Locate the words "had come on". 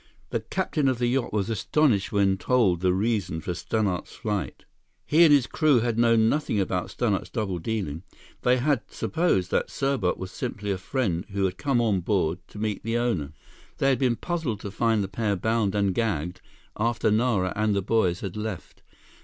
11.45-11.99